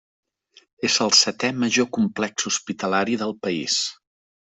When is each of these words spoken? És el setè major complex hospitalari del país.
És 0.87 0.95
el 1.03 1.11
setè 1.17 1.51
major 1.63 1.87
complex 1.97 2.47
hospitalari 2.53 3.19
del 3.25 3.35
país. 3.45 3.77